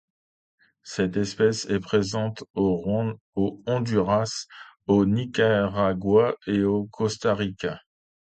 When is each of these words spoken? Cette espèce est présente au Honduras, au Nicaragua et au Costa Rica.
Cette 0.81 1.15
espèce 1.15 1.65
est 1.67 1.79
présente 1.79 2.43
au 2.55 2.83
Honduras, 3.67 4.47
au 4.87 5.05
Nicaragua 5.05 6.33
et 6.47 6.63
au 6.63 6.85
Costa 6.85 7.35
Rica. 7.35 7.77